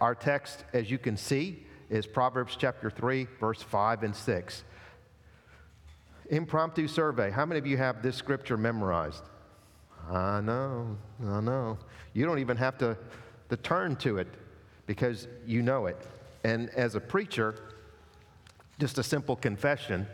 [0.00, 4.64] our text, as you can see, is Proverbs chapter 3, verse 5 and 6.
[6.30, 7.30] Impromptu survey.
[7.30, 9.24] How many of you have this scripture memorized?
[10.08, 11.78] I know, I know.
[12.14, 12.96] You don't even have to,
[13.48, 14.28] to turn to it
[14.86, 15.96] because you know it.
[16.44, 17.56] And as a preacher,
[18.78, 20.06] just a simple confession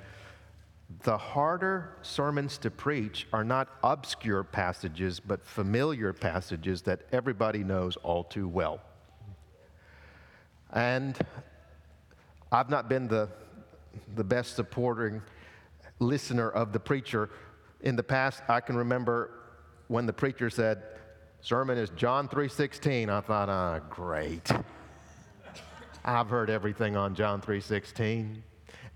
[1.03, 7.97] the harder sermons to preach are not obscure passages, but familiar passages that everybody knows
[7.97, 8.81] all too well.
[10.73, 11.19] And
[12.51, 13.29] I've not been the,
[14.15, 15.23] the best supporting
[15.99, 17.31] listener of the preacher.
[17.81, 19.31] In the past, I can remember
[19.89, 20.83] when the preacher said,
[21.41, 23.09] sermon is John 3:16.
[23.09, 24.51] I thought, ah, great.
[26.05, 28.43] I've heard everything on John 3:16.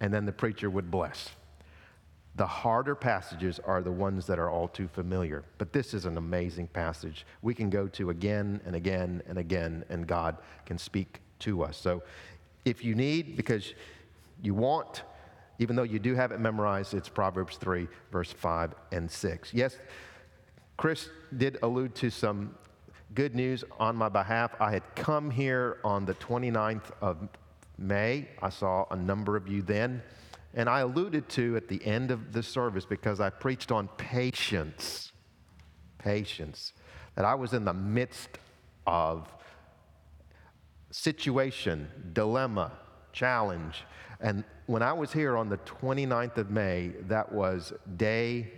[0.01, 1.30] And then the preacher would bless.
[2.37, 5.45] The harder passages are the ones that are all too familiar.
[5.59, 9.84] But this is an amazing passage we can go to again and again and again,
[9.91, 11.77] and God can speak to us.
[11.77, 12.03] So
[12.65, 13.75] if you need, because
[14.43, 15.02] you want,
[15.59, 19.55] even though you do have it memorized, it's Proverbs 3, verse 5 and 6.
[19.55, 19.79] Yes,
[20.77, 22.55] Chris did allude to some
[23.15, 24.52] good news on my behalf.
[24.60, 27.29] I had come here on the 29th of
[27.77, 28.29] May.
[28.41, 30.02] I saw a number of you then.
[30.54, 35.13] And I alluded to at the end of the service because I preached on patience.
[35.99, 36.73] Patience.
[37.15, 38.38] That I was in the midst
[38.87, 39.29] of
[40.91, 42.73] situation, dilemma,
[43.13, 43.85] challenge.
[44.21, 48.51] And when I was here on the 29th of May, that was day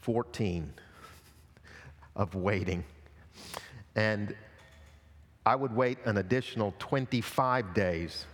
[0.00, 0.72] 14
[2.16, 2.84] of waiting.
[3.96, 4.34] And
[5.46, 8.26] I would wait an additional 25 days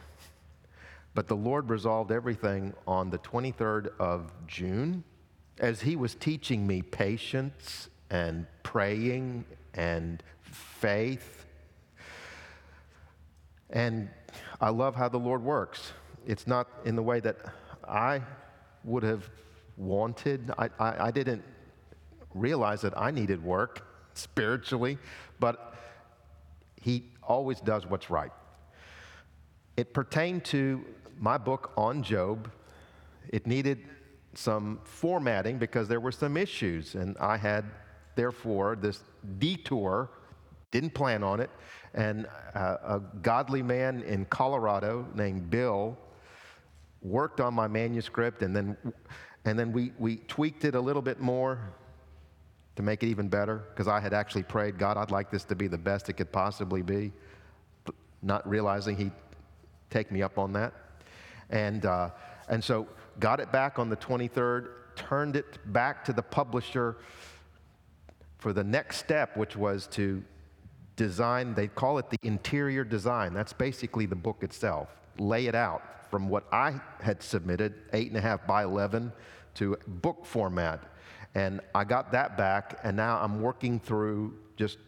[1.17, 5.03] but the Lord resolved everything on the 23rd of June
[5.59, 10.23] as He was teaching me patience and praying and
[10.87, 11.45] faith.
[13.70, 14.09] And
[14.61, 15.92] I love how the Lord works.
[16.25, 17.39] It's not in the way that
[17.89, 18.23] I
[18.85, 19.29] would have
[19.77, 20.52] wanted.
[20.57, 21.42] I, I, I didn't
[22.35, 24.97] realize that I needed work spiritually,
[25.41, 25.74] but
[26.80, 28.30] He always does what's right.
[29.77, 30.85] It pertained to
[31.18, 32.48] my book on Job,
[33.30, 33.80] it needed
[34.35, 37.64] some formatting because there were some issues, and I had,
[38.14, 39.01] therefore, this
[39.41, 40.11] detour,
[40.71, 41.51] didn't plan on it,
[41.95, 45.97] and uh, a godly man in Colorado named Bill
[47.03, 48.77] worked on my manuscript, and then,
[49.45, 51.73] and then we, we tweaked it a little bit more
[52.75, 55.55] to make it even better because I had actually prayed, God, I'd like this to
[55.55, 57.13] be the best it could possibly be,
[58.23, 59.13] not realizing He'd
[59.89, 60.75] take me up on that.
[61.51, 62.11] And, uh,
[62.48, 62.87] and so
[63.19, 66.97] got it back on the 23rd, turned it back to the publisher
[68.39, 70.23] for the next step, which was to
[70.96, 73.34] design, they call it the interior design.
[73.34, 74.89] That's basically the book itself.
[75.18, 79.12] Lay it out from what I had submitted, eight and a half by 11,
[79.55, 80.83] to book format.
[81.35, 84.79] And I got that back, and now I'm working through just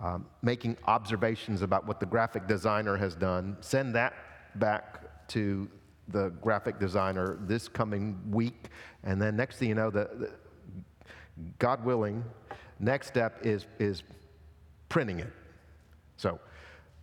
[0.00, 4.14] um, making observations about what the graphic designer has done, send that
[4.56, 5.68] back to
[6.08, 8.68] the graphic designer this coming week.
[9.04, 10.30] And then next thing you know, the, the,
[11.58, 12.24] God willing,
[12.78, 14.02] next step is, is
[14.88, 15.32] printing it.
[16.16, 16.40] So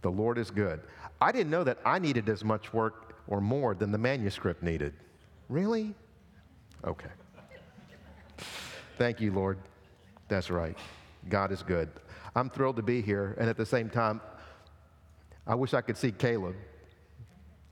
[0.02, 0.82] the Lord is good.
[1.22, 4.94] I didn't know that I needed as much work or more than the manuscript needed.
[5.50, 5.96] Really?
[6.86, 7.10] Okay.
[8.98, 9.58] Thank you, Lord.
[10.28, 10.78] That's right.
[11.30, 11.90] God is good.
[12.36, 13.36] I'm thrilled to be here.
[13.40, 14.22] And at the same time,
[15.46, 16.56] I wish I could see Caleb.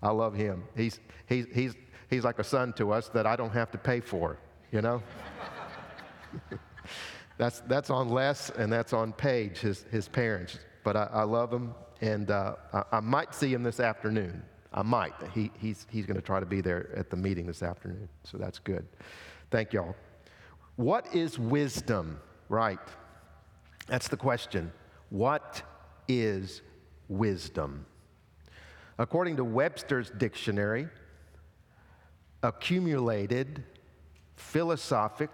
[0.01, 0.63] I love him.
[0.75, 1.73] He's, he's, he's,
[2.09, 4.37] he's like a son to us that I don't have to pay for,
[4.71, 5.01] you know?
[7.37, 10.59] that's, that's on Les and that's on Paige, his, his parents.
[10.83, 14.41] But I, I love him, and uh, I, I, might see him this afternoon.
[14.73, 15.13] I might.
[15.33, 18.37] He, he's he's going to try to be there at the meeting this afternoon, so
[18.37, 18.87] that's good.
[19.51, 19.95] Thank y'all.
[20.77, 22.19] What is wisdom?
[22.49, 22.79] Right.
[23.87, 24.71] That's the question.
[25.09, 25.61] What
[26.07, 26.61] is
[27.09, 27.85] wisdom?
[28.97, 30.87] According to Webster's dictionary,
[32.43, 33.63] accumulated
[34.35, 35.29] philosophic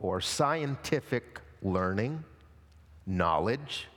[0.00, 2.24] or scientific learning,
[3.06, 3.88] knowledge,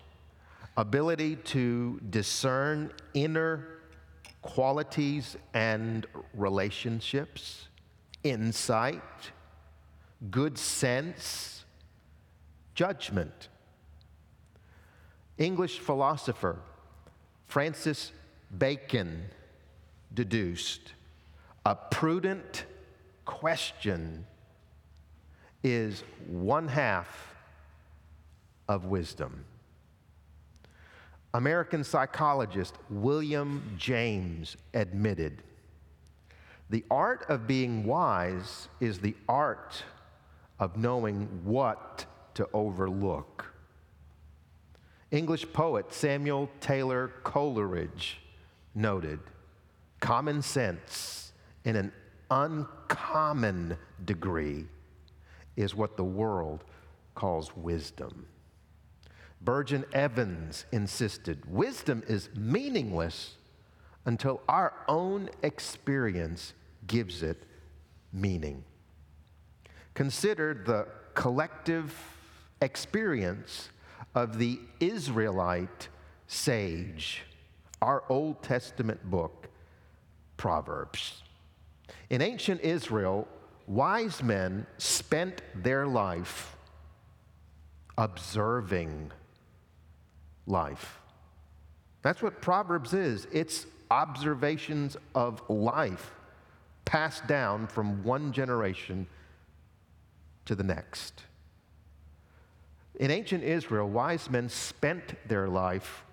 [0.77, 3.67] ability to discern inner
[4.41, 7.69] qualities and relationships,
[8.23, 9.01] insight,
[10.29, 11.63] good sense,
[12.75, 13.49] judgment.
[15.37, 16.59] English philosopher
[17.45, 18.11] Francis
[18.55, 19.25] Bacon
[20.13, 20.93] deduced
[21.65, 22.65] a prudent
[23.25, 24.25] question
[25.63, 27.33] is one half
[28.67, 29.45] of wisdom.
[31.33, 35.41] American psychologist William James admitted
[36.69, 39.83] the art of being wise is the art
[40.59, 43.53] of knowing what to overlook.
[45.11, 48.19] English poet Samuel Taylor Coleridge
[48.73, 49.19] noted
[49.99, 51.31] common sense
[51.63, 51.91] in an
[52.31, 54.65] uncommon degree
[55.55, 56.63] is what the world
[57.15, 58.25] calls wisdom.
[59.41, 63.35] Bergen Evans insisted wisdom is meaningless
[64.05, 66.53] until our own experience
[66.87, 67.43] gives it
[68.11, 68.63] meaning.
[69.93, 71.93] Consider the collective
[72.61, 73.69] experience
[74.15, 75.89] of the Israelite
[76.27, 77.23] sage,
[77.81, 79.49] our Old Testament book,
[80.37, 81.23] Proverbs.
[82.09, 83.27] In ancient Israel,
[83.67, 84.65] wise men
[85.05, 86.55] spent their life
[87.97, 89.11] observing
[90.47, 90.99] life.
[92.01, 96.11] That's what Proverbs is it's observations of life
[96.85, 99.07] passed down from one generation
[100.45, 101.23] to the next.
[102.99, 106.03] In ancient Israel, wise men spent their life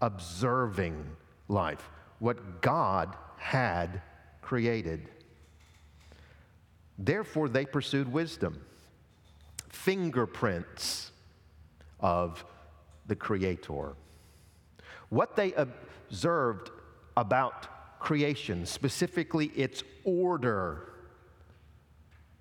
[0.00, 1.04] observing
[1.48, 4.02] life, what God had
[4.42, 5.08] created.
[6.98, 8.60] Therefore, they pursued wisdom,
[9.68, 11.12] fingerprints
[12.00, 12.44] of
[13.06, 13.94] the Creator.
[15.08, 16.70] What they observed
[17.16, 20.92] about creation, specifically its order.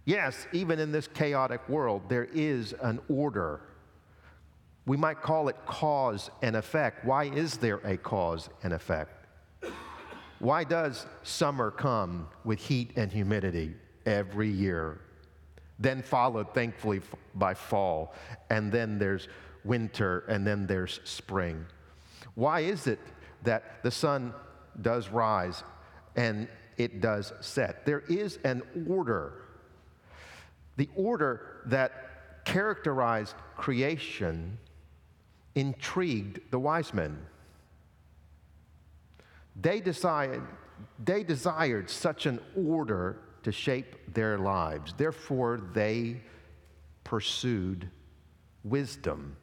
[0.06, 3.62] Yes, even in this chaotic world, there is an order.
[4.86, 7.06] We might call it cause and effect.
[7.06, 9.26] Why is there a cause and effect?
[10.40, 13.76] Why does summer come with heat and humidity
[14.08, 15.02] every year?
[15.78, 17.02] Then followed, thankfully,
[17.36, 18.16] by fall.
[18.50, 19.28] And then there's
[19.64, 21.66] winter, and then there's spring.
[22.34, 23.00] Why is it
[23.44, 24.34] that the sun
[24.82, 25.64] does rise
[26.16, 27.86] and it does set?
[27.86, 29.44] There is an order.
[30.78, 34.58] The order that characterized creation
[35.54, 37.18] intrigued the wise men.
[39.60, 40.42] They, decided,
[41.04, 43.18] they desired such an order
[43.48, 44.94] to shape their lives.
[44.98, 46.18] Therefore, they
[47.06, 47.90] pursued
[48.66, 49.38] wisdom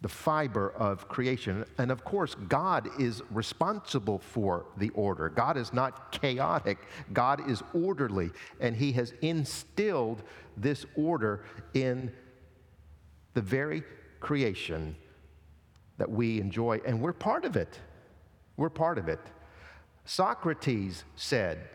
[0.00, 1.66] the fiber of creation.
[1.76, 5.28] And of course, God is responsible for the order.
[5.28, 6.78] God is not chaotic,
[7.12, 10.22] God is orderly, and He has instilled
[10.56, 12.10] this order in
[13.34, 13.82] the very
[14.20, 14.96] creation
[15.98, 17.78] that we enjoy, and we're part of it.
[18.56, 19.20] We're part of it.
[20.06, 21.68] Socrates said,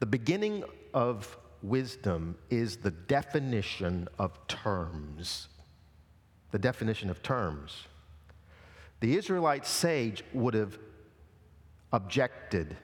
[0.00, 5.48] The beginning of wisdom is the definition of terms
[6.54, 7.88] the definition of terms.
[9.00, 10.78] The Israelite sage would have
[11.92, 12.76] objected,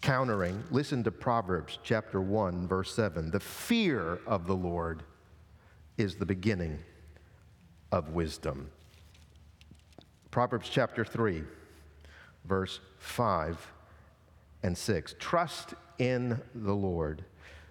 [0.00, 0.64] countering.
[0.70, 3.30] Listen to Proverbs chapter 1, verse 7.
[3.30, 5.02] The fear of the Lord
[5.98, 6.78] is the beginning
[7.92, 8.70] of wisdom.
[10.30, 11.42] Proverbs chapter 3,
[12.46, 13.70] verse 5
[14.62, 15.14] and 6.
[15.18, 17.24] Trust in the Lord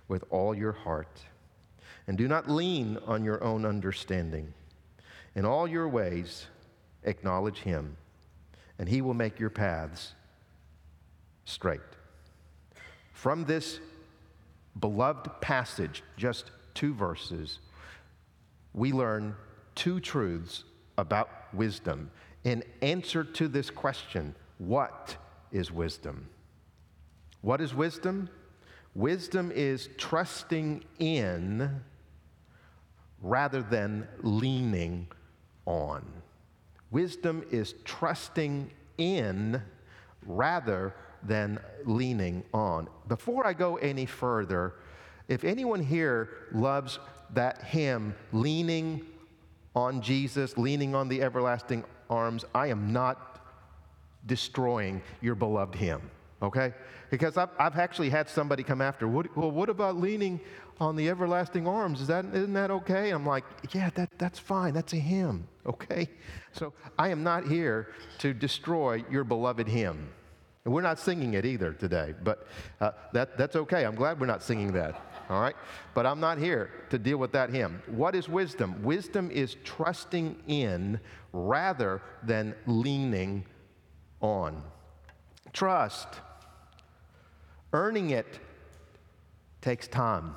[0.08, 1.22] with all your heart,
[2.08, 4.54] and do not lean on your own understanding.
[5.36, 6.48] In all your ways,
[7.04, 7.96] acknowledge him,
[8.78, 10.14] and he will make your paths
[11.46, 11.80] straight.
[13.14, 13.80] From this
[14.80, 17.60] beloved passage, just two verses,
[18.74, 19.36] we learn
[19.76, 20.64] two truths
[20.98, 22.12] about wisdom.
[22.44, 25.16] In answer to this question, what
[25.52, 26.28] is wisdom?
[27.42, 28.30] What is wisdom?
[28.94, 31.82] Wisdom is trusting in
[33.22, 35.08] rather than leaning
[35.66, 36.06] on.
[36.92, 39.62] Wisdom is trusting in
[40.26, 40.94] rather
[41.24, 42.88] than leaning on.
[43.08, 44.76] Before I go any further,
[45.28, 47.00] if anyone here loves
[47.34, 49.06] that hymn, leaning
[49.76, 53.46] on Jesus, leaning on the everlasting arms, I am not
[54.26, 56.02] destroying your beloved hymn,
[56.42, 56.74] okay?
[57.10, 60.40] Because I've, I've actually had somebody come after, well, what about leaning
[60.82, 62.02] on the everlasting arms.
[62.02, 63.12] Is that, isn't that okay?
[63.12, 64.74] I'm like, yeah, that, that's fine.
[64.74, 66.10] That's a hymn, okay?
[66.54, 70.10] So I am not here to destroy your beloved hymn.
[70.66, 72.48] And we're not singing it either today, but
[72.80, 73.86] uh, that, that's okay.
[73.86, 75.56] I'm glad we're not singing that, all right?
[75.94, 77.82] But I'm not here to deal with that hymn.
[77.86, 78.82] What is wisdom?
[78.82, 81.00] Wisdom is trusting in
[81.32, 83.46] rather than leaning
[84.20, 84.64] on.
[85.54, 86.08] Trust,
[87.74, 88.40] earning it
[89.62, 90.36] takes time.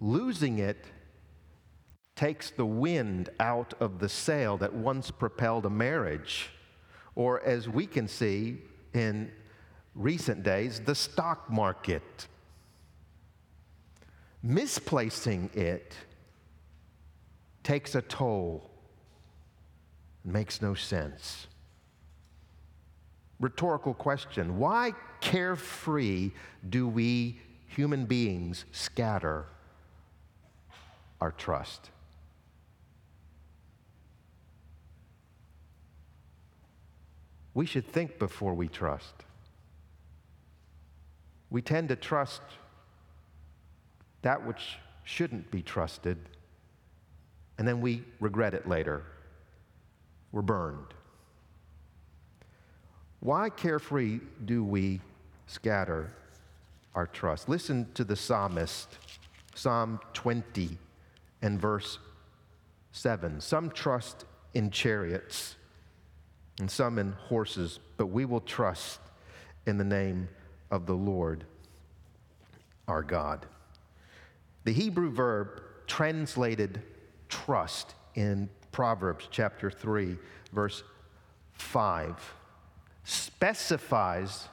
[0.00, 0.84] Losing it
[2.16, 6.50] takes the wind out of the sail that once propelled a marriage,
[7.14, 8.58] or as we can see
[8.92, 9.30] in
[9.94, 12.28] recent days, the stock market.
[14.42, 15.94] Misplacing it
[17.62, 18.70] takes a toll,
[20.24, 21.46] makes no sense.
[23.44, 26.30] Rhetorical question Why carefree
[26.66, 29.44] do we human beings scatter
[31.20, 31.90] our trust?
[37.52, 39.12] We should think before we trust.
[41.50, 42.40] We tend to trust
[44.22, 46.16] that which shouldn't be trusted,
[47.58, 49.02] and then we regret it later.
[50.32, 50.94] We're burned.
[53.24, 55.00] Why carefree do we
[55.46, 56.12] scatter
[56.94, 57.48] our trust?
[57.48, 58.98] Listen to the psalmist,
[59.54, 60.76] Psalm 20
[61.40, 61.98] and verse
[62.92, 63.40] 7.
[63.40, 65.56] Some trust in chariots
[66.60, 69.00] and some in horses, but we will trust
[69.66, 70.28] in the name
[70.70, 71.44] of the Lord
[72.86, 73.46] our God.
[74.64, 76.82] The Hebrew verb translated
[77.30, 80.18] trust in Proverbs chapter 3,
[80.52, 80.82] verse
[81.54, 82.34] 5,
[83.04, 84.48] specifies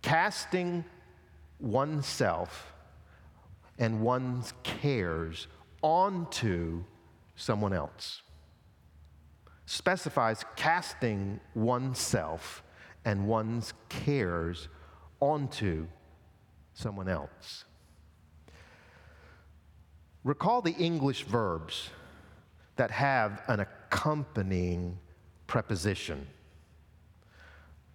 [0.00, 0.84] casting
[1.60, 2.72] oneself
[3.78, 5.46] and one's cares
[5.82, 6.82] onto
[7.36, 8.22] someone else.
[9.66, 12.62] Specifies casting oneself
[13.04, 14.68] and one's cares
[15.20, 15.86] onto
[16.74, 17.64] someone else.
[20.24, 21.90] Recall the English verbs
[22.76, 24.98] that have an accompanying
[25.46, 26.26] preposition.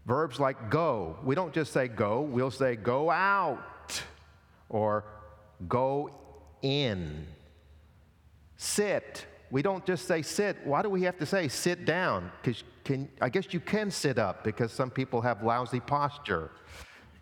[0.08, 4.02] Verbs like go, we don't just say go, we'll say go out
[4.70, 5.04] or
[5.68, 6.10] go
[6.62, 7.28] in.
[8.56, 10.56] Sit, we don't just say sit.
[10.64, 12.32] Why do we have to say sit down?
[12.42, 12.64] Because
[13.20, 16.52] I guess you can sit up because some people have lousy posture.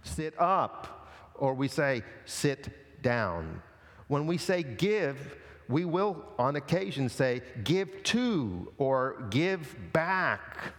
[0.04, 3.63] Sit up, or we say sit down.
[4.10, 5.36] When we say give,
[5.68, 10.74] we will on occasion say give to or give back.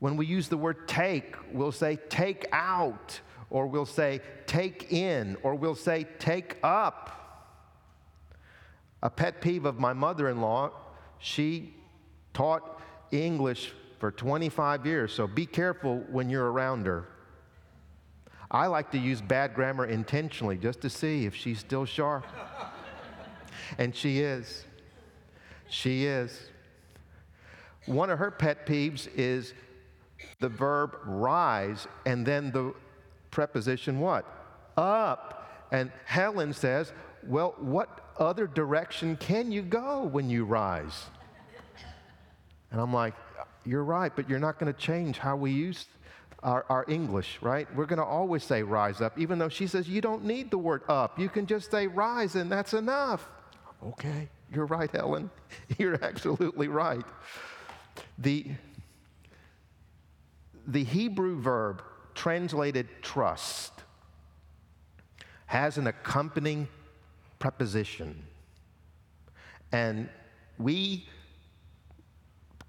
[0.00, 5.36] When we use the word take, we'll say take out, or we'll say take in,
[5.42, 7.16] or we'll say take up.
[9.02, 10.70] A pet peeve of my mother in law,
[11.18, 11.74] she
[12.32, 12.80] taught
[13.10, 17.06] English for 25 years, so be careful when you're around her.
[18.50, 22.24] I like to use bad grammar intentionally just to see if she's still sharp.
[23.78, 24.64] and she is.
[25.68, 26.48] She is.
[27.86, 29.54] One of her pet peeves is
[30.40, 32.74] the verb rise and then the
[33.30, 34.24] preposition what?
[34.76, 35.68] Up.
[35.72, 36.92] And Helen says,
[37.26, 41.06] well, what other direction can you go when you rise?
[42.70, 43.14] And I'm like,
[43.64, 45.86] you're right, but you're not going to change how we use
[46.42, 47.72] our, our English, right?
[47.74, 50.58] We're going to always say rise up, even though she says you don't need the
[50.58, 51.18] word up.
[51.18, 53.28] You can just say rise, and that's enough.
[53.84, 55.30] Okay, you're right, Helen.
[55.78, 57.04] You're absolutely right.
[58.18, 58.46] The,
[60.72, 61.82] the Hebrew verb
[62.14, 63.72] translated trust
[65.46, 66.68] has an accompanying
[67.38, 68.22] preposition.
[69.72, 70.08] And
[70.58, 71.08] we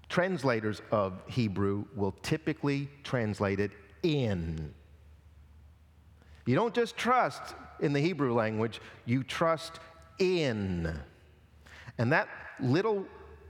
[0.08, 3.70] translators of Hebrew will typically translate it
[4.02, 4.74] in.
[6.44, 9.80] You don't just trust in the Hebrew language, you trust
[10.18, 11.00] in.
[11.98, 12.28] And that
[12.60, 13.06] little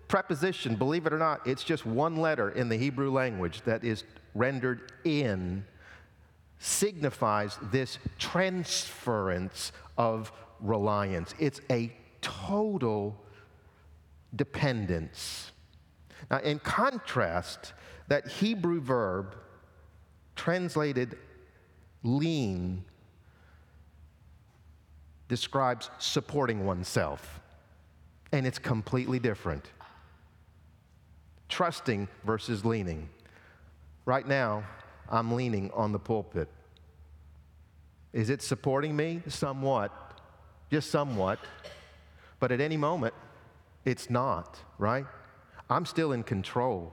[0.06, 4.04] preposition, believe it or not, it's just one letter in the Hebrew language that is
[4.34, 5.64] rendered in,
[6.58, 11.34] signifies this transference of reliance.
[11.38, 13.20] It's a total
[14.34, 15.50] dependence.
[16.30, 17.72] Now, in contrast,
[18.08, 19.36] that Hebrew verb
[20.36, 21.18] translated
[22.02, 22.84] lean
[25.28, 27.40] describes supporting oneself,
[28.32, 29.70] and it's completely different.
[31.48, 33.08] Trusting versus leaning.
[34.04, 34.64] Right now,
[35.08, 36.48] I'm leaning on the pulpit.
[38.12, 39.22] Is it supporting me?
[39.28, 40.20] Somewhat,
[40.70, 41.38] just somewhat.
[42.40, 43.14] But at any moment,
[43.84, 45.06] it's not, right?
[45.70, 46.92] I'm still in control.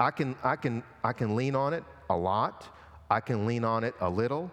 [0.00, 2.66] I can, I can, I can lean on it a lot.
[3.10, 4.50] I can lean on it a little,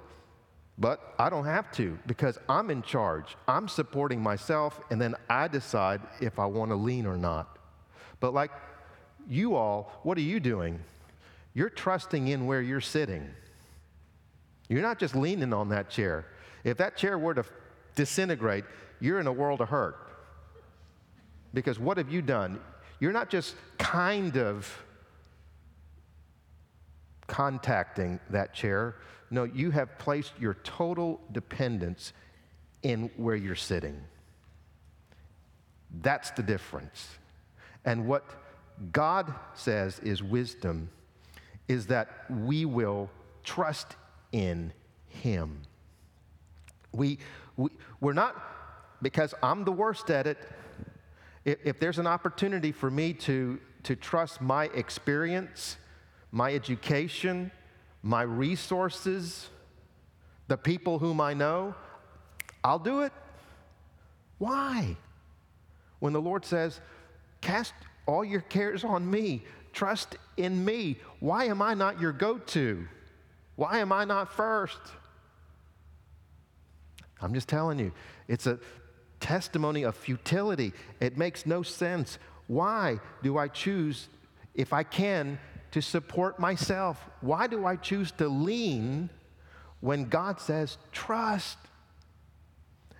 [0.78, 3.36] but I don't have to because I'm in charge.
[3.48, 7.58] I'm supporting myself, and then I decide if I want to lean or not.
[8.20, 8.52] But like
[9.28, 10.80] you all, what are you doing?
[11.56, 13.28] You're trusting in where you're sitting.
[14.68, 16.26] You're not just leaning on that chair.
[16.64, 17.46] If that chair were to
[17.96, 18.66] disintegrate,
[19.00, 19.96] you're in a world of hurt.
[21.54, 22.60] Because what have you done?
[23.00, 24.84] You're not just kind of
[27.28, 28.96] contacting that chair.
[29.32, 32.12] No, you have placed your total dependence
[32.84, 34.00] in where you're sitting.
[36.02, 37.08] That's the difference.
[37.86, 38.26] And what
[38.92, 40.90] God says is wisdom
[41.68, 43.10] is that we will
[43.44, 43.96] trust
[44.32, 44.74] in
[45.08, 45.62] Him.
[46.92, 47.20] We,
[47.58, 47.70] we,
[48.00, 48.36] we're not,
[49.02, 50.38] because I'm the worst at it,
[51.44, 55.78] if, if there's an opportunity for me to, to trust my experience,
[56.32, 57.52] my education,
[58.02, 59.50] my resources,
[60.48, 61.76] the people whom I know,
[62.64, 63.14] I'll do it.
[64.38, 64.98] Why?
[66.00, 66.82] When the Lord says,
[67.42, 67.74] Cast
[68.06, 69.44] all your cares on me,
[69.76, 72.88] trust in me, why am I not your go to?
[73.56, 74.80] Why am I not first?
[77.22, 77.92] I'm just telling you,
[78.28, 78.60] it's a
[79.20, 80.74] testimony of futility.
[81.00, 82.18] It makes no sense.
[82.48, 84.08] Why do I choose,
[84.54, 85.40] if I can,
[85.72, 87.00] to support myself?
[87.22, 89.10] Why do I choose to lean
[89.80, 91.58] when God says, trust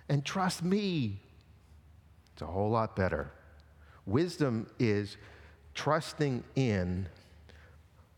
[0.08, 1.20] and trust me?
[2.32, 3.30] It's a whole lot better.
[4.04, 5.16] Wisdom is
[5.76, 7.06] trusting in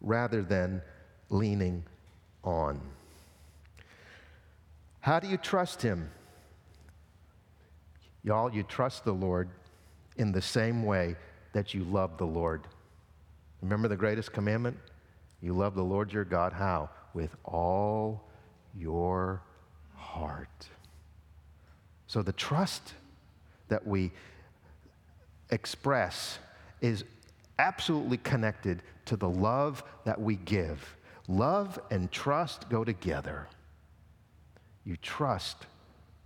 [0.01, 0.81] rather than
[1.29, 1.85] leaning
[2.43, 2.81] on.
[5.01, 6.09] How do you trust Him?
[8.23, 9.51] Y'all, you trust the Lord
[10.17, 11.17] in the same way
[11.53, 12.63] that you love the Lord.
[13.61, 14.79] Remember the greatest commandment?
[15.41, 16.53] You love the Lord your God.
[16.53, 16.91] How?
[17.13, 18.25] With all
[18.77, 19.43] your
[19.95, 20.69] heart.
[22.07, 22.95] So the trust
[23.69, 24.13] that we
[25.51, 26.39] express
[26.81, 27.05] is
[27.59, 30.97] absolutely connected to the love that we give.
[31.29, 33.49] Love and trust go together.
[34.85, 35.67] You trust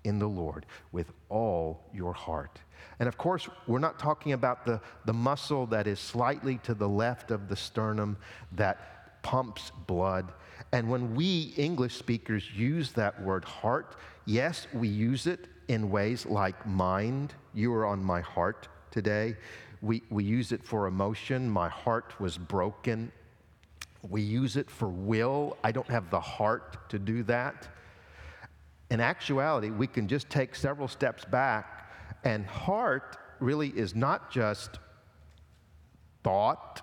[0.04, 2.58] in the Lord with all your heart.
[2.98, 6.88] And of course, we're not talking about the, the muscle that is slightly to the
[6.88, 8.16] left of the sternum
[8.52, 10.32] that pumps blood.
[10.72, 16.26] And when we English speakers use that word heart, yes, we use it in ways
[16.26, 17.34] like mind.
[17.54, 19.36] You are on my heart today.
[19.82, 21.50] We, we use it for emotion.
[21.50, 23.12] My heart was broken.
[24.08, 25.56] We use it for will.
[25.62, 27.68] I don't have the heart to do that.
[28.90, 31.90] In actuality, we can just take several steps back,
[32.24, 34.78] and heart really is not just
[36.22, 36.82] thought,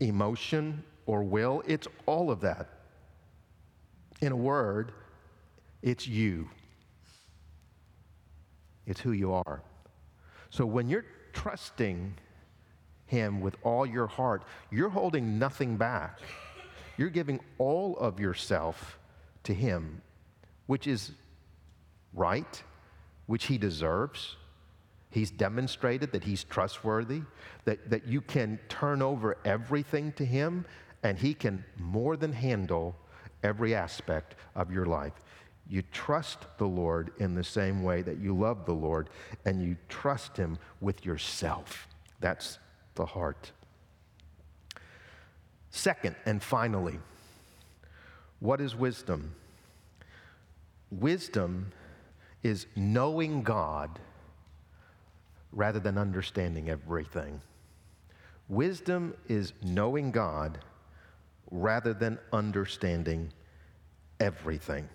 [0.00, 2.68] emotion, or will, it's all of that.
[4.20, 4.92] In a word,
[5.80, 6.48] it's you.
[8.86, 9.62] It's who you are.
[10.50, 12.14] So when you're trusting
[13.06, 16.18] Him with all your heart, you're holding nothing back.
[16.96, 18.98] You're giving all of yourself
[19.44, 20.02] to Him,
[20.66, 21.12] which is
[22.14, 22.62] right,
[23.26, 24.36] which He deserves.
[25.10, 27.22] He's demonstrated that He's trustworthy,
[27.64, 30.64] that, that you can turn over everything to Him,
[31.02, 32.96] and He can more than handle
[33.42, 35.12] every aspect of your life.
[35.68, 39.08] You trust the Lord in the same way that you love the Lord,
[39.44, 41.88] and you trust Him with yourself.
[42.20, 42.58] That's
[42.94, 43.52] the heart.
[45.70, 46.98] Second, and finally,
[48.40, 49.34] what is wisdom?
[50.90, 51.72] Wisdom
[52.42, 53.98] is knowing God
[55.52, 57.40] rather than understanding everything.
[58.48, 60.58] Wisdom is knowing God
[61.50, 63.32] rather than understanding
[64.20, 64.88] everything.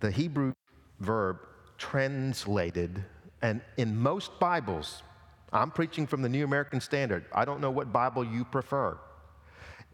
[0.00, 0.52] The Hebrew
[1.00, 1.38] verb
[1.78, 3.02] translated,
[3.40, 5.02] and in most Bibles,
[5.52, 7.24] I'm preaching from the New American Standard.
[7.32, 8.98] I don't know what Bible you prefer.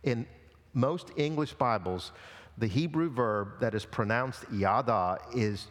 [0.02, 0.26] In
[0.74, 2.10] most English Bibles,
[2.58, 5.68] the Hebrew verb that is pronounced yada is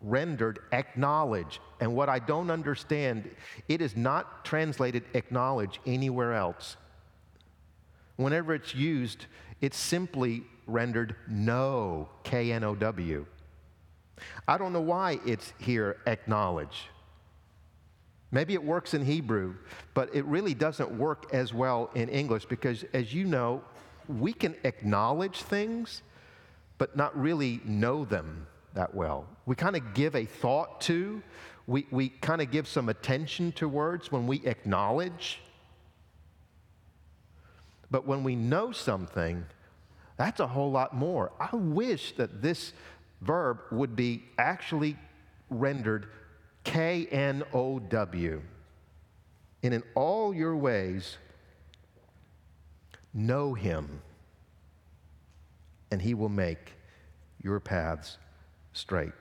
[0.00, 1.60] rendered acknowledge.
[1.78, 3.30] And what I don't understand,
[3.68, 6.76] it is not translated acknowledge anywhere else.
[8.16, 9.26] Whenever it's used,
[9.60, 13.26] it's simply rendered know, K N O W.
[14.46, 16.88] I don't know why it's here acknowledge.
[18.32, 19.54] Maybe it works in Hebrew,
[19.92, 23.62] but it really doesn't work as well in English because, as you know,
[24.08, 26.02] we can acknowledge things,
[26.78, 29.26] but not really know them that well.
[29.46, 31.22] We kind of give a thought to,
[31.66, 35.40] we, we kind of give some attention to words when we acknowledge.
[37.90, 39.44] But when we know something,
[40.16, 41.32] that's a whole lot more.
[41.40, 42.72] I wish that this
[43.20, 44.96] verb would be actually
[45.48, 46.08] rendered
[46.64, 48.42] K N O W.
[49.62, 51.18] And in all your ways,
[53.12, 54.00] know him,
[55.90, 56.72] and he will make
[57.42, 58.18] your paths
[58.72, 59.12] straight.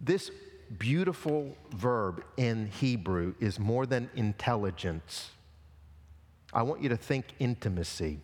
[0.00, 0.30] This
[0.78, 5.30] beautiful verb in Hebrew is more than intelligence.
[6.52, 8.20] I want you to think intimacy.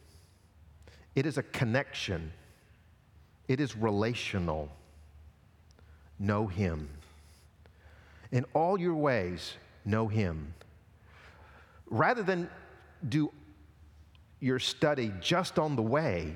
[1.14, 2.32] It is a connection,
[3.52, 4.70] it is relational.
[6.18, 6.88] Know Him.
[8.30, 9.52] In all your ways,
[9.84, 10.54] know Him.
[11.90, 12.48] Rather than
[13.06, 13.30] do
[14.40, 16.34] your study just on the way,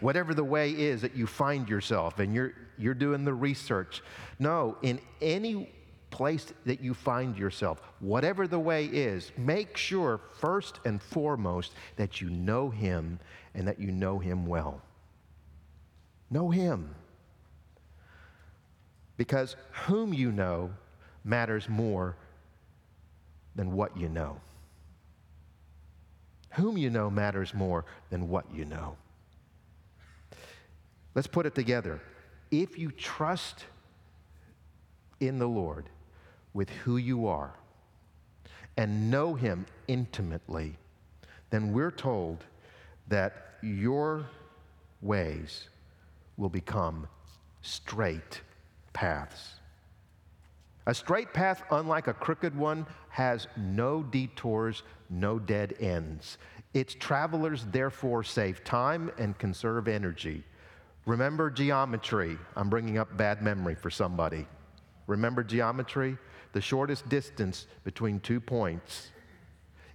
[0.00, 4.02] whatever the way is that you find yourself and you're, you're doing the research.
[4.38, 5.72] No, in any
[6.10, 12.20] place that you find yourself, whatever the way is, make sure first and foremost that
[12.20, 13.18] you know Him
[13.54, 14.82] and that you know Him well.
[16.32, 16.94] Know Him.
[19.18, 19.54] Because
[19.86, 20.70] whom you know
[21.24, 22.16] matters more
[23.54, 24.40] than what you know.
[26.54, 28.96] Whom you know matters more than what you know.
[31.14, 32.00] Let's put it together.
[32.50, 33.66] If you trust
[35.20, 35.90] in the Lord
[36.54, 37.52] with who you are
[38.78, 40.78] and know Him intimately,
[41.50, 42.44] then we're told
[43.08, 44.26] that your
[45.02, 45.68] ways
[46.36, 47.08] will become
[47.60, 48.40] straight
[48.92, 49.54] paths.
[50.86, 56.38] A straight path, unlike a crooked one, has no detours, no dead ends.
[56.74, 60.42] Its travelers therefore save time and conserve energy.
[61.06, 62.38] Remember geometry.
[62.56, 64.46] I'm bringing up bad memory for somebody.
[65.06, 66.16] Remember geometry?
[66.52, 69.10] The shortest distance between two points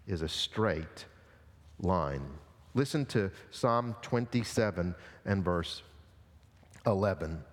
[0.08, 1.06] is a straight
[1.80, 2.26] line.
[2.74, 4.96] Listen to Psalm 27
[5.26, 5.84] and verse
[6.88, 7.44] 11.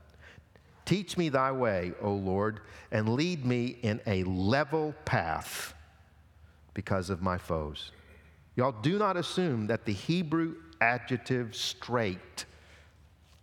[0.86, 5.74] Teach me thy way, O Lord, and lead me in a level path
[6.72, 7.90] because of my foes.
[8.56, 12.44] Y'all do not assume that the Hebrew adjective straight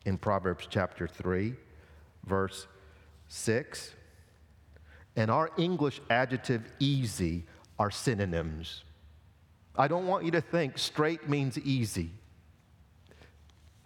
[0.06, 1.54] in Proverbs chapter 3,
[2.26, 2.68] verse
[3.28, 3.94] 6.
[5.16, 7.44] And our English adjective easy
[7.78, 8.84] are synonyms.
[9.76, 12.12] I don't want you to think straight means easy.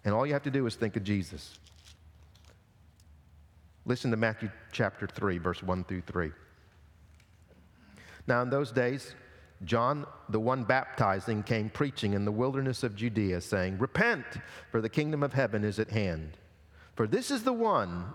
[0.04, 1.58] And all you have to do is think of Jesus.
[3.86, 6.32] Listen to Matthew chapter 3, verse 1 through 3.
[8.26, 9.14] Now, in those days,
[9.64, 14.26] John, the one baptizing, came preaching in the wilderness of Judea, saying, Repent,
[14.72, 16.36] for the kingdom of heaven is at hand.
[16.96, 18.06] For this is the one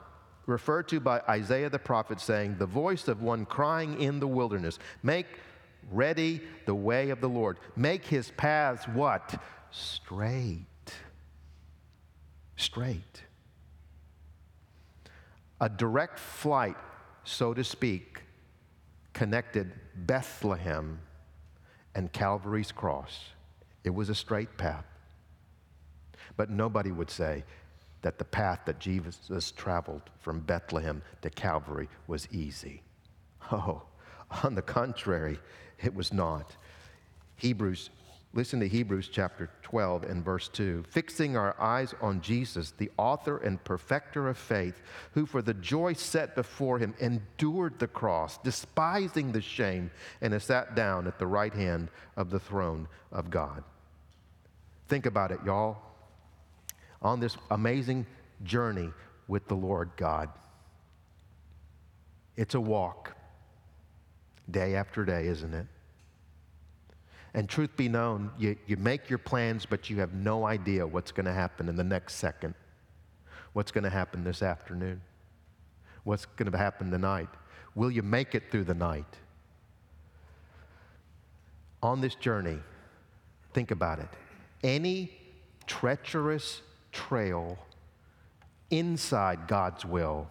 [0.45, 4.77] referred to by Isaiah the prophet, saying, The voice of one crying in the wilderness,
[5.03, 5.27] Make
[5.89, 7.57] ready the way of the Lord.
[7.77, 9.41] Make his paths what?
[9.71, 10.65] Straight.
[12.57, 13.23] Straight.
[15.61, 16.75] A direct flight,
[17.23, 18.23] so to speak,
[19.13, 20.99] connected Bethlehem
[21.95, 23.29] and Calvary's cross.
[23.83, 24.85] It was a straight path.
[26.35, 27.43] But nobody would say
[28.01, 32.81] that the path that Jesus traveled from Bethlehem to Calvary was easy.
[33.51, 33.83] Oh,
[34.43, 35.39] on the contrary,
[35.79, 36.55] it was not.
[37.35, 37.91] Hebrews
[38.33, 40.85] Listen to Hebrews chapter 12 and verse 2.
[40.89, 45.91] Fixing our eyes on Jesus, the author and perfecter of faith, who for the joy
[45.91, 49.91] set before him endured the cross, despising the shame,
[50.21, 53.65] and has sat down at the right hand of the throne of God.
[54.87, 55.77] Think about it, y'all.
[57.01, 58.05] On this amazing
[58.45, 58.91] journey
[59.27, 60.29] with the Lord God,
[62.37, 63.13] it's a walk
[64.49, 65.67] day after day, isn't it?
[67.33, 71.11] And truth be known, you, you make your plans, but you have no idea what's
[71.11, 72.53] going to happen in the next second.
[73.53, 75.01] What's going to happen this afternoon?
[76.03, 77.29] What's going to happen tonight?
[77.75, 79.17] Will you make it through the night?
[81.81, 82.59] On this journey,
[83.53, 84.09] think about it.
[84.63, 85.11] Any
[85.67, 87.57] treacherous trail
[88.69, 90.27] inside God's will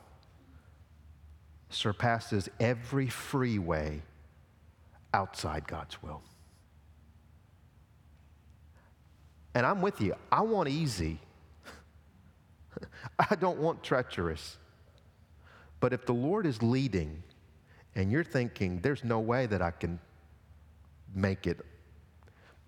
[1.70, 4.02] surpasses every freeway
[5.14, 6.22] outside God's will.
[9.54, 10.14] And I'm with you.
[10.30, 11.18] I want easy.
[13.18, 14.56] I don't want treacherous.
[15.80, 17.22] But if the Lord is leading
[17.94, 19.98] and you're thinking, there's no way that I can
[21.14, 21.64] make it,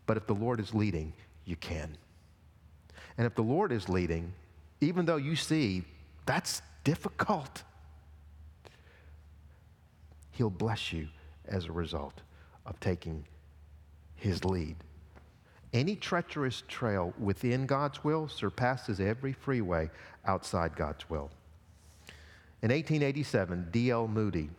[0.07, 1.13] but if the Lord is leading,
[1.45, 1.97] you can.
[3.17, 4.33] And if the Lord is leading,
[4.81, 5.85] even though you see
[6.27, 7.63] that's difficult,
[10.33, 11.09] He'll bless you
[11.47, 12.23] as a result
[12.65, 13.25] of taking
[14.15, 14.77] His lead.
[15.73, 19.91] Any treacherous trail within God's will surpasses every freeway
[20.27, 21.31] outside God's will.
[22.63, 24.07] In 1887, D.L.
[24.07, 24.51] Moody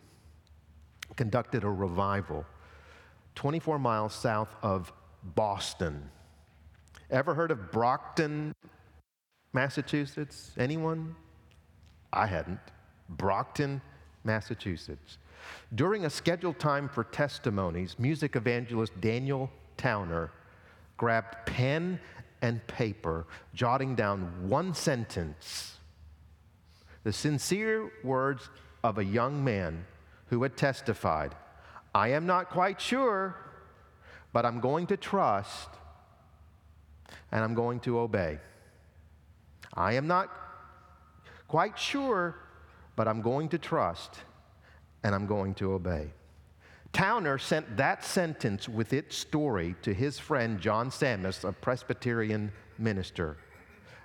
[1.16, 2.44] conducted a revival
[3.36, 6.10] 24 miles south of Boston.
[7.10, 8.54] Ever heard of Brockton,
[9.52, 10.52] Massachusetts?
[10.58, 11.14] Anyone?
[12.12, 12.60] I hadn't.
[13.08, 13.80] Brockton,
[14.24, 15.18] Massachusetts.
[15.74, 20.30] During a scheduled time for testimonies, music evangelist Daniel Towner
[20.96, 22.00] grabbed pen
[22.42, 25.74] and paper, jotting down one sentence
[27.04, 28.48] the sincere words
[28.82, 29.84] of a young man
[30.26, 31.34] who had testified
[31.94, 33.36] I am not quite sure,
[34.32, 35.68] but I'm going to trust
[37.30, 38.40] and I'm going to obey.
[39.72, 40.28] I am not
[41.46, 42.34] quite sure,
[42.96, 44.18] but I'm going to trust
[45.04, 46.10] and I'm going to obey.
[46.94, 53.36] Towner sent that sentence with its story to his friend John Sammis, a Presbyterian minister.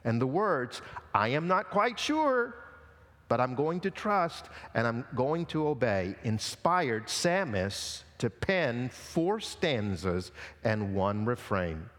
[0.03, 0.81] And the words,
[1.13, 2.55] I am not quite sure,
[3.27, 9.39] but I'm going to trust and I'm going to obey, inspired Sammis to pen four
[9.39, 10.31] stanzas
[10.63, 11.91] and one refrain.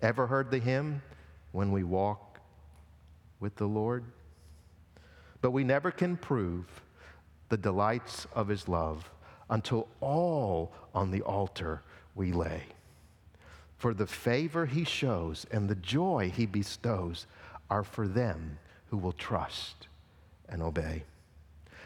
[0.00, 1.02] Ever heard the hymn,
[1.50, 2.38] When We Walk
[3.40, 4.04] with the Lord?
[5.40, 6.66] But we never can prove
[7.48, 9.10] the delights of his love
[9.52, 11.82] until all on the altar
[12.14, 12.62] we lay.
[13.76, 17.26] For the favor he shows and the joy he bestows
[17.68, 19.88] are for them who will trust
[20.48, 21.04] and obey.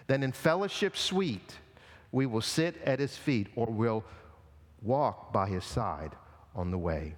[0.07, 1.57] Then in fellowship sweet,
[2.13, 4.05] we will sit at his feet or will
[4.81, 6.13] walk by his side
[6.55, 7.17] on the way.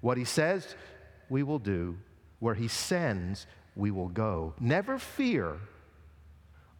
[0.00, 0.76] What he says,
[1.28, 1.98] we will do.
[2.38, 4.54] Where he sends, we will go.
[4.60, 5.56] Never fear,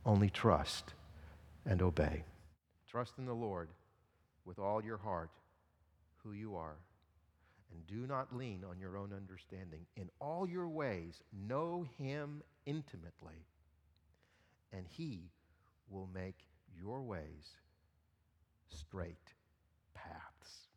[0.07, 0.95] only trust
[1.67, 2.23] and obey.
[2.91, 3.69] Trust in the Lord
[4.45, 5.31] with all your heart,
[6.25, 6.77] who you are,
[7.73, 9.87] and do not lean on your own understanding.
[9.97, 13.47] In all your ways, know him intimately
[14.73, 15.31] and he
[15.89, 16.47] will make
[16.79, 17.57] your ways
[18.69, 19.35] straight
[19.95, 20.69] paths.